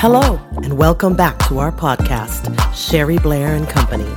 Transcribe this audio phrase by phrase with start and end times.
[0.00, 4.08] Hello, and welcome back to our podcast, Sherry Blair and Company,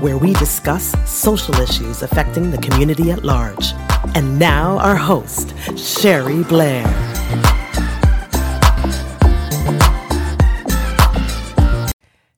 [0.00, 3.72] where we discuss social issues affecting the community at large.
[4.16, 6.84] And now, our host, Sherry Blair.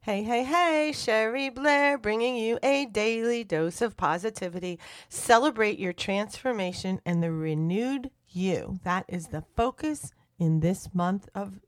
[0.02, 4.78] Hey, hey, hey, Sherry Blair bringing you a daily dose of positivity.
[5.08, 8.78] Celebrate your transformation and the renewed you.
[8.84, 11.60] That is the focus in this month of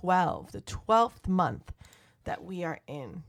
[0.00, 1.72] 12, the 12th month
[2.24, 3.22] that we are in.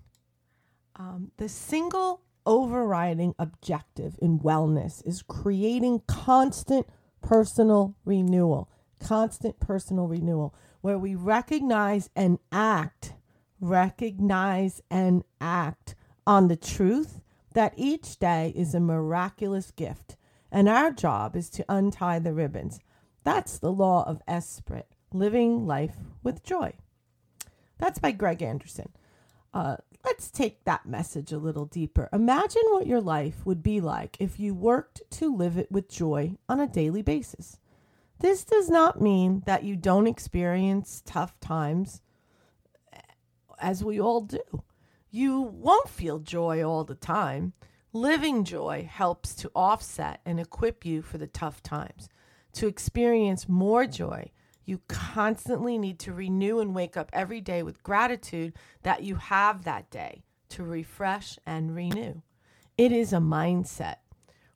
[0.96, 6.88] Um, the single overriding objective in wellness is creating constant
[7.22, 8.70] personal renewal,
[9.00, 13.14] constant personal renewal, where we recognize and act,
[13.60, 15.96] recognize and act
[16.28, 17.22] on the truth
[17.54, 20.18] that each day is a miraculous gift.
[20.52, 22.80] And our job is to untie the ribbons.
[23.24, 24.88] That's the law of Esprit.
[25.14, 26.74] Living Life with Joy.
[27.78, 28.90] That's by Greg Anderson.
[29.54, 32.10] Uh, let's take that message a little deeper.
[32.14, 36.36] Imagine what your life would be like if you worked to live it with joy
[36.48, 37.58] on a daily basis.
[38.20, 42.02] This does not mean that you don't experience tough times,
[43.60, 44.64] as we all do.
[45.10, 47.54] You won't feel joy all the time.
[47.94, 52.10] Living joy helps to offset and equip you for the tough times,
[52.54, 54.30] to experience more joy
[54.70, 58.54] you constantly need to renew and wake up every day with gratitude
[58.84, 62.22] that you have that day to refresh and renew.
[62.78, 63.96] It is a mindset.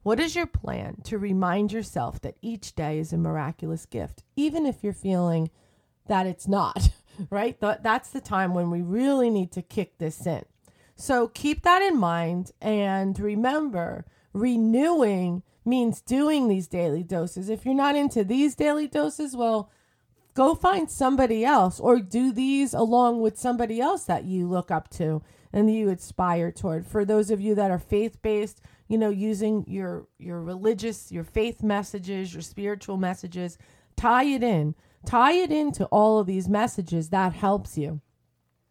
[0.04, 4.68] What is your plan to remind yourself that each day is a miraculous gift, even
[4.68, 5.50] if you're feeling
[6.08, 6.90] that it's not,
[7.32, 7.60] right?
[7.60, 10.46] That's the time when we really need to kick this in.
[10.96, 17.50] So keep that in mind and remember renewing means doing these daily doses.
[17.50, 19.72] If you're not into these daily doses, well,
[20.34, 24.90] go find somebody else or do these along with somebody else that you look up
[24.90, 25.22] to
[25.52, 26.86] and you aspire toward.
[26.86, 31.64] For those of you that are faith-based you know using your your religious your faith
[31.64, 33.58] messages your spiritual messages
[33.96, 34.76] tie it in.
[35.06, 38.00] Tie it into all of these messages that helps you.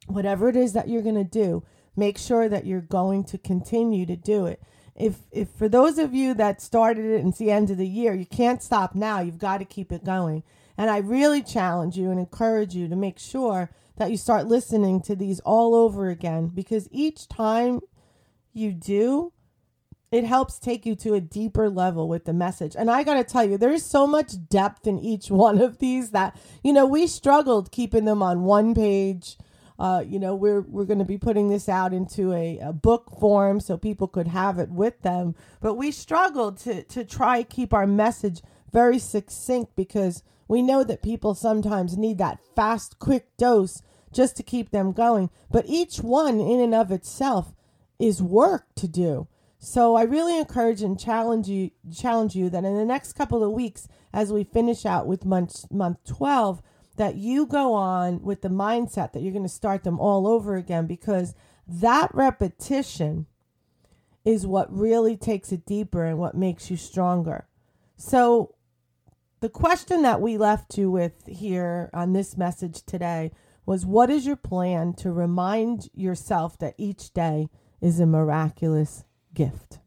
[0.07, 1.65] Whatever it is that you're going to do
[1.97, 4.63] make sure that you're going to continue to do it
[4.95, 7.87] if if for those of you that started it and it's the end of the
[7.87, 10.43] year you can't stop now you've got to keep it going
[10.77, 15.01] and I really challenge you and encourage you to make sure that you start listening
[15.03, 17.81] to these all over again because each time
[18.53, 19.33] you do,
[20.11, 22.75] it helps take you to a deeper level with the message.
[22.77, 26.11] And I got to tell you, there's so much depth in each one of these
[26.11, 29.37] that, you know, we struggled keeping them on one page.
[29.83, 33.11] Uh, you know, we're we're going to be putting this out into a, a book
[33.19, 35.35] form so people could have it with them.
[35.61, 41.03] But we struggled to to try keep our message very succinct because we know that
[41.03, 43.83] people sometimes need that fast, quick dose
[44.13, 45.31] just to keep them going.
[45.51, 47.53] But each one, in and of itself,
[47.99, 49.27] is work to do.
[49.59, 53.51] So I really encourage and challenge you challenge you that in the next couple of
[53.51, 56.63] weeks, as we finish out with month month twelve,
[57.03, 60.55] that you go on with the mindset that you're going to start them all over
[60.55, 61.35] again because
[61.67, 63.27] that repetition
[64.25, 67.49] is what really takes it deeper and what makes you stronger.
[67.97, 68.55] So
[69.41, 73.33] the question that we left you with here on this message today
[73.67, 77.49] was what is your plan to remind yourself that each day
[77.81, 79.03] is a miraculous
[79.35, 79.81] gift?